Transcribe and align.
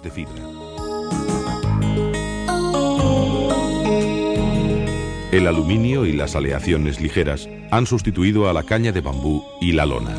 de 0.00 0.10
fibra. 0.10 0.42
El 5.32 5.46
aluminio 5.46 6.06
y 6.06 6.12
las 6.12 6.36
aleaciones 6.36 7.00
ligeras 7.00 7.48
han 7.70 7.86
sustituido 7.86 8.48
a 8.48 8.52
la 8.52 8.62
caña 8.62 8.92
de 8.92 9.00
bambú 9.00 9.42
y 9.60 9.72
la 9.72 9.86
lona. 9.86 10.14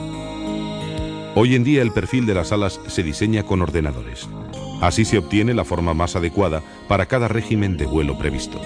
Hoy 1.35 1.55
en 1.55 1.63
día 1.63 1.81
el 1.81 1.91
perfil 1.91 2.25
de 2.25 2.33
las 2.33 2.51
alas 2.51 2.79
se 2.87 3.03
diseña 3.03 3.43
con 3.43 3.61
ordenadores. 3.61 4.27
Así 4.81 5.05
se 5.05 5.17
obtiene 5.17 5.53
la 5.53 5.63
forma 5.63 5.93
más 5.93 6.15
adecuada 6.15 6.61
para 6.87 7.05
cada 7.05 7.27
régimen 7.27 7.77
de 7.77 7.85
vuelo 7.85 8.17
previsto. 8.17 8.59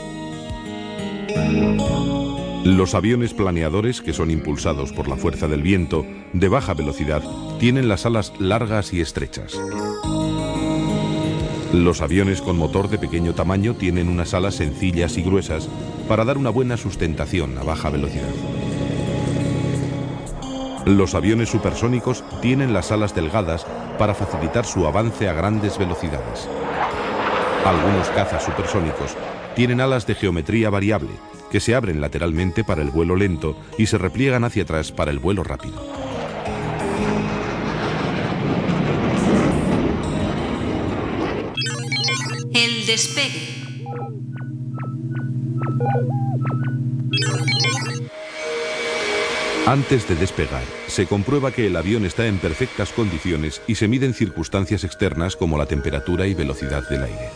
Los 2.63 2.95
aviones 2.95 3.33
planeadores, 3.33 4.01
que 4.01 4.13
son 4.13 4.31
impulsados 4.31 4.91
por 4.91 5.07
la 5.07 5.15
fuerza 5.15 5.47
del 5.47 5.61
viento, 5.61 6.05
de 6.33 6.49
baja 6.49 6.73
velocidad, 6.73 7.23
tienen 7.59 7.87
las 7.87 8.05
alas 8.05 8.33
largas 8.39 8.93
y 8.93 8.99
estrechas. 8.99 9.57
Los 11.73 12.01
aviones 12.01 12.41
con 12.41 12.57
motor 12.57 12.89
de 12.89 12.97
pequeño 12.97 13.33
tamaño 13.33 13.73
tienen 13.73 14.07
unas 14.07 14.33
alas 14.33 14.55
sencillas 14.55 15.17
y 15.17 15.21
gruesas 15.21 15.67
para 16.07 16.23
dar 16.23 16.37
una 16.37 16.49
buena 16.49 16.77
sustentación 16.77 17.57
a 17.57 17.63
baja 17.63 17.89
velocidad. 17.89 18.29
Los 20.85 21.13
aviones 21.13 21.49
supersónicos 21.49 22.23
tienen 22.41 22.71
las 22.71 22.93
alas 22.93 23.13
delgadas 23.13 23.65
para 23.99 24.13
facilitar 24.13 24.65
su 24.65 24.87
avance 24.87 25.27
a 25.27 25.33
grandes 25.33 25.77
velocidades. 25.77 26.47
Algunos 27.65 28.07
cazas 28.09 28.45
supersónicos 28.45 29.17
tienen 29.53 29.81
alas 29.81 30.07
de 30.07 30.15
geometría 30.15 30.69
variable, 30.69 31.09
que 31.51 31.59
se 31.59 31.75
abren 31.75 31.99
lateralmente 31.99 32.63
para 32.63 32.81
el 32.81 32.91
vuelo 32.91 33.17
lento 33.17 33.57
y 33.77 33.87
se 33.87 33.97
repliegan 33.97 34.45
hacia 34.45 34.63
atrás 34.63 34.93
para 34.93 35.11
el 35.11 35.19
vuelo 35.19 35.43
rápido. 35.43 36.06
Despegue. 42.87 43.65
Antes 49.65 50.07
de 50.07 50.15
despegar, 50.15 50.63
se 50.87 51.05
comprueba 51.05 51.51
que 51.51 51.67
el 51.67 51.75
avión 51.75 52.05
está 52.05 52.27
en 52.27 52.37
perfectas 52.37 52.93
condiciones 52.93 53.61
y 53.67 53.75
se 53.75 53.89
miden 53.89 54.13
circunstancias 54.13 54.85
externas 54.85 55.35
como 55.35 55.57
la 55.57 55.65
temperatura 55.65 56.27
y 56.27 56.33
velocidad 56.33 56.87
del 56.87 57.03
aire. 57.03 57.29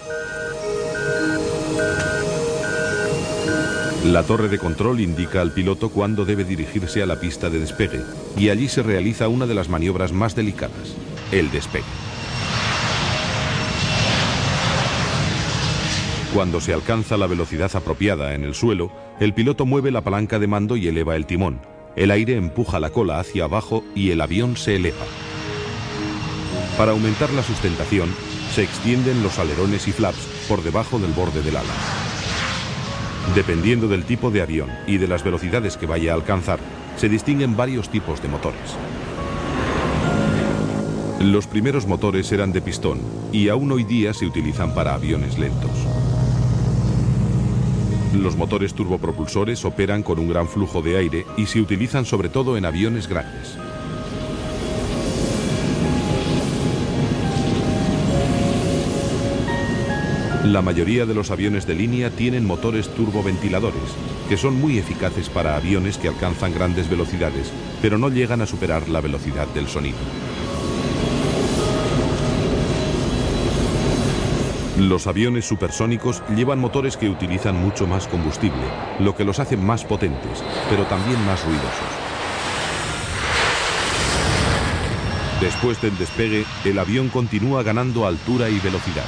La 4.05 4.23
torre 4.23 4.47
de 4.47 4.57
control 4.57 5.01
indica 5.01 5.41
al 5.41 5.51
piloto 5.51 5.89
cuándo 5.89 6.23
debe 6.23 6.45
dirigirse 6.45 7.03
a 7.03 7.05
la 7.05 7.19
pista 7.19 7.49
de 7.49 7.59
despegue 7.59 7.99
y 8.37 8.49
allí 8.49 8.69
se 8.69 8.83
realiza 8.83 9.27
una 9.27 9.45
de 9.45 9.55
las 9.55 9.67
maniobras 9.67 10.13
más 10.13 10.33
delicadas, 10.33 10.95
el 11.33 11.51
despegue. 11.51 12.10
Cuando 16.33 16.61
se 16.61 16.73
alcanza 16.73 17.17
la 17.17 17.27
velocidad 17.27 17.75
apropiada 17.75 18.33
en 18.33 18.45
el 18.45 18.55
suelo, 18.55 18.89
el 19.19 19.33
piloto 19.33 19.65
mueve 19.65 19.91
la 19.91 19.99
palanca 19.99 20.39
de 20.39 20.47
mando 20.47 20.77
y 20.77 20.87
eleva 20.87 21.17
el 21.17 21.25
timón. 21.25 21.59
El 21.97 22.09
aire 22.09 22.37
empuja 22.37 22.79
la 22.79 22.89
cola 22.89 23.19
hacia 23.19 23.43
abajo 23.43 23.83
y 23.95 24.11
el 24.11 24.21
avión 24.21 24.55
se 24.55 24.77
eleva. 24.77 25.05
Para 26.77 26.93
aumentar 26.93 27.29
la 27.31 27.43
sustentación, 27.43 28.09
se 28.55 28.63
extienden 28.63 29.21
los 29.23 29.39
alerones 29.39 29.89
y 29.89 29.91
flaps 29.91 30.25
por 30.47 30.63
debajo 30.63 30.99
del 30.99 31.11
borde 31.11 31.41
del 31.41 31.57
ala. 31.57 31.73
Dependiendo 33.35 33.89
del 33.89 34.05
tipo 34.05 34.31
de 34.31 34.41
avión 34.41 34.69
y 34.87 34.97
de 34.97 35.09
las 35.09 35.25
velocidades 35.25 35.75
que 35.75 35.85
vaya 35.85 36.13
a 36.13 36.15
alcanzar, 36.15 36.59
se 36.95 37.09
distinguen 37.09 37.57
varios 37.57 37.89
tipos 37.89 38.21
de 38.21 38.29
motores. 38.29 38.77
Los 41.19 41.45
primeros 41.45 41.87
motores 41.87 42.31
eran 42.31 42.53
de 42.53 42.61
pistón 42.61 42.99
y 43.33 43.49
aún 43.49 43.71
hoy 43.73 43.83
día 43.83 44.13
se 44.13 44.25
utilizan 44.25 44.73
para 44.73 44.95
aviones 44.95 45.37
lentos. 45.37 45.69
Los 48.13 48.35
motores 48.35 48.73
turbopropulsores 48.73 49.63
operan 49.63 50.03
con 50.03 50.19
un 50.19 50.27
gran 50.27 50.47
flujo 50.47 50.81
de 50.81 50.97
aire 50.97 51.25
y 51.37 51.45
se 51.45 51.61
utilizan 51.61 52.05
sobre 52.05 52.27
todo 52.27 52.57
en 52.57 52.65
aviones 52.65 53.07
grandes. 53.07 53.57
La 60.43 60.61
mayoría 60.61 61.05
de 61.05 61.13
los 61.13 61.31
aviones 61.31 61.65
de 61.65 61.75
línea 61.75 62.09
tienen 62.09 62.45
motores 62.45 62.89
turboventiladores, 62.89 63.95
que 64.27 64.35
son 64.35 64.59
muy 64.59 64.77
eficaces 64.77 65.29
para 65.29 65.55
aviones 65.55 65.97
que 65.97 66.09
alcanzan 66.09 66.53
grandes 66.53 66.89
velocidades, 66.89 67.53
pero 67.81 67.97
no 67.97 68.09
llegan 68.09 68.41
a 68.41 68.45
superar 68.45 68.89
la 68.89 68.99
velocidad 68.99 69.47
del 69.53 69.67
sonido. 69.67 69.99
Los 74.81 75.05
aviones 75.05 75.45
supersónicos 75.47 76.23
llevan 76.35 76.57
motores 76.57 76.97
que 76.97 77.07
utilizan 77.07 77.55
mucho 77.55 77.85
más 77.85 78.07
combustible, 78.07 78.63
lo 78.97 79.15
que 79.15 79.23
los 79.23 79.37
hace 79.37 79.55
más 79.55 79.85
potentes, 79.85 80.43
pero 80.71 80.85
también 80.85 81.23
más 81.23 81.45
ruidosos. 81.45 81.69
Después 85.39 85.79
del 85.83 85.95
despegue, 85.99 86.45
el 86.65 86.79
avión 86.79 87.09
continúa 87.09 87.61
ganando 87.61 88.07
altura 88.07 88.49
y 88.49 88.57
velocidad. 88.57 89.05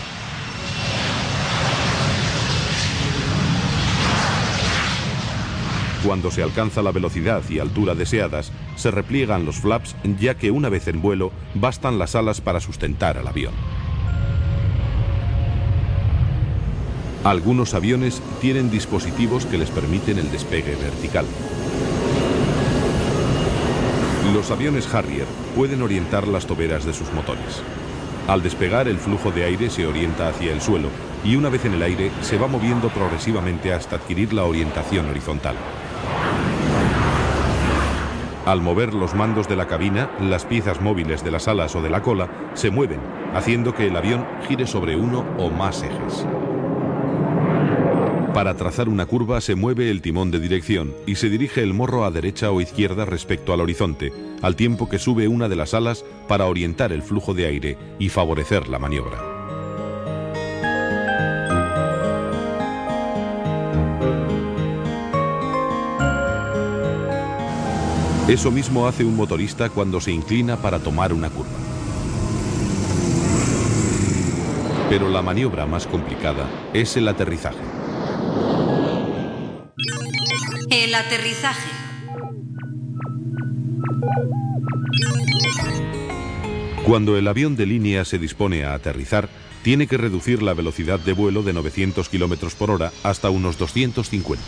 Cuando 6.06 6.29
se 6.29 6.44
alcanza 6.44 6.83
la 6.83 6.91
velocidad 6.91 7.41
y 7.50 7.57
altura 7.57 7.95
deseadas, 7.95 8.51
se 8.75 8.91
repliegan 8.91 9.44
los 9.44 9.56
flaps 9.56 9.95
ya 10.19 10.35
que 10.35 10.51
una 10.51 10.69
vez 10.69 10.88
en 10.88 11.01
vuelo 11.01 11.31
bastan 11.56 11.97
las 11.97 12.13
alas 12.13 12.41
para 12.41 12.59
sustentar 12.59 13.17
al 13.17 13.28
avión. 13.28 13.53
Algunos 17.23 17.73
aviones 17.73 18.22
tienen 18.41 18.69
dispositivos 18.69 19.45
que 19.45 19.57
les 19.57 19.72
permiten 19.72 20.19
el 20.19 20.29
despegue 20.29 20.75
vertical. 20.75 21.25
Los 24.34 24.51
aviones 24.51 24.94
Harrier 24.94 25.25
pueden 25.56 25.81
orientar 25.83 26.28
las 26.28 26.45
toberas 26.45 26.83
de 26.83 26.94
sus 26.94 27.13
motores. 27.13 27.62
Al 28.28 28.44
despegar 28.44 28.89
el 28.89 28.97
flujo 28.97 29.31
de 29.31 29.45
aire 29.45 29.69
se 29.69 29.88
orienta 29.88 30.28
hacia 30.28 30.51
el 30.51 30.59
suelo 30.59 30.89
y 31.23 31.38
una 31.38 31.47
vez 31.47 31.63
en 31.63 31.75
el 31.75 31.83
aire 31.83 32.12
se 32.22 32.38
va 32.38 32.47
moviendo 32.47 32.89
progresivamente 32.89 33.73
hasta 33.73 33.95
adquirir 33.95 34.33
la 34.33 34.44
orientación 34.44 35.09
horizontal. 35.09 35.56
Al 38.45 38.59
mover 38.59 38.94
los 38.94 39.13
mandos 39.13 39.47
de 39.47 39.56
la 39.56 39.67
cabina, 39.67 40.09
las 40.19 40.44
piezas 40.44 40.81
móviles 40.81 41.23
de 41.23 41.31
las 41.31 41.47
alas 41.47 41.73
o 41.78 41.81
de 41.81 41.89
la 41.89 42.01
cola 42.01 42.28
se 42.53 42.69
mueven, 42.69 43.00
haciendo 43.33 43.73
que 43.73 43.88
el 43.88 43.95
avión 43.95 44.25
gire 44.45 44.67
sobre 44.67 44.97
uno 44.97 45.23
o 45.38 45.50
más 45.50 45.83
ejes. 45.83 46.25
Para 48.33 48.55
trazar 48.57 48.89
una 48.89 49.05
curva 49.05 49.41
se 49.41 49.53
mueve 49.53 49.91
el 49.91 50.01
timón 50.01 50.31
de 50.31 50.39
dirección 50.39 50.91
y 51.05 51.16
se 51.16 51.29
dirige 51.29 51.61
el 51.61 51.75
morro 51.75 52.03
a 52.03 52.09
derecha 52.09 52.49
o 52.49 52.61
izquierda 52.61 53.05
respecto 53.05 53.53
al 53.53 53.61
horizonte, 53.61 54.11
al 54.41 54.55
tiempo 54.55 54.89
que 54.89 54.97
sube 54.97 55.27
una 55.27 55.47
de 55.49 55.55
las 55.55 55.75
alas 55.75 56.03
para 56.27 56.47
orientar 56.47 56.91
el 56.91 57.03
flujo 57.03 57.35
de 57.35 57.45
aire 57.45 57.77
y 57.99 58.09
favorecer 58.09 58.69
la 58.69 58.79
maniobra. 58.79 59.21
Eso 68.27 68.50
mismo 68.50 68.88
hace 68.88 69.05
un 69.05 69.15
motorista 69.15 69.69
cuando 69.69 70.01
se 70.01 70.11
inclina 70.11 70.57
para 70.57 70.79
tomar 70.79 71.13
una 71.13 71.29
curva. 71.29 71.51
Pero 74.89 75.07
la 75.09 75.21
maniobra 75.21 75.67
más 75.67 75.85
complicada 75.85 76.50
es 76.73 76.97
el 76.97 77.07
aterrizaje. 77.07 77.82
El 80.75 80.95
aterrizaje. 80.95 81.69
Cuando 86.84 87.16
el 87.16 87.28
avión 87.28 87.56
de 87.56 87.67
línea 87.67 88.03
se 88.06 88.17
dispone 88.17 88.63
a 88.63 88.73
aterrizar, 88.73 89.29
tiene 89.62 89.85
que 89.85 89.97
reducir 89.97 90.42
la 90.42 90.56
velocidad 90.56 91.00
de 91.00 91.13
vuelo 91.13 91.44
de 91.44 91.53
900 91.53 92.09
km 92.09 92.56
por 92.56 92.71
hora 92.71 92.92
hasta 93.03 93.30
unos 93.30 93.59
250. 93.59 94.44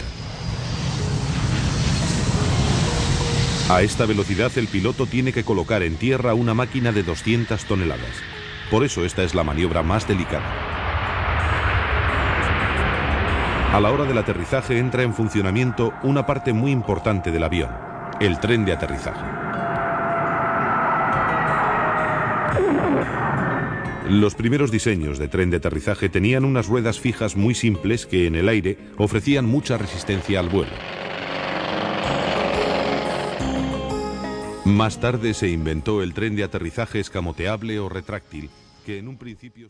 A 3.70 3.84
esta 3.84 4.08
velocidad 4.08 4.52
el 4.58 4.68
piloto 4.68 5.06
tiene 5.06 5.32
que 5.32 5.44
colocar 5.44 5.84
en 5.84 5.96
tierra 5.96 6.34
una 6.34 6.56
máquina 6.56 6.92
de 6.92 7.04
200 7.04 7.66
toneladas. 7.66 8.16
Por 8.72 8.84
eso 8.84 9.06
esta 9.06 9.22
es 9.22 9.36
la 9.36 9.44
maniobra 9.44 9.84
más 9.84 10.08
delicada. 10.08 10.85
A 13.76 13.82
la 13.82 13.92
hora 13.92 14.06
del 14.06 14.18
aterrizaje 14.18 14.80
entra 14.80 15.04
en 15.04 15.14
funcionamiento 15.14 15.94
una 16.02 16.26
parte 16.26 16.54
muy 16.54 16.72
importante 16.72 17.30
del 17.30 17.44
avión, 17.44 17.72
el 18.22 18.40
tren 18.40 18.64
de 18.64 18.72
aterrizaje. 18.72 19.20
Los 24.10 24.34
primeros 24.34 24.72
diseños 24.72 25.20
de 25.20 25.28
tren 25.28 25.50
de 25.50 25.58
aterrizaje 25.58 26.08
tenían 26.08 26.46
unas 26.46 26.68
ruedas 26.68 27.02
fijas 27.02 27.36
muy 27.36 27.54
simples 27.54 28.06
que 28.06 28.28
en 28.28 28.36
el 28.36 28.48
aire 28.48 28.78
ofrecían 28.98 29.44
mucha 29.46 29.78
resistencia 29.78 30.40
al 30.40 30.48
vuelo. 30.48 30.72
Más 34.64 35.02
tarde 35.02 35.34
se 35.34 35.50
inventó 35.50 36.02
el 36.02 36.14
tren 36.14 36.38
de 36.38 36.46
aterrizaje 36.46 37.02
escamoteable 37.02 37.78
o 37.80 37.90
retráctil, 37.90 38.50
que 38.86 39.00
en 39.00 39.10
un 39.10 39.18
principio. 39.18 39.68